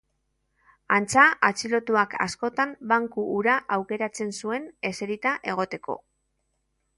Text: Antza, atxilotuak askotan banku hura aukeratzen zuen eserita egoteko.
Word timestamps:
Antza, 0.95 1.25
atxilotuak 1.49 2.15
askotan 2.25 2.71
banku 2.93 3.27
hura 3.35 3.59
aukeratzen 3.77 4.33
zuen 4.41 4.67
eserita 4.91 5.35
egoteko. 5.55 5.99